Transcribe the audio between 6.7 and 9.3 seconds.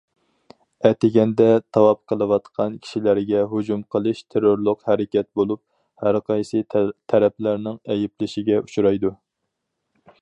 تەرەپلەرنىڭ ئەيىبلىشىگە ئۇچرايدۇ.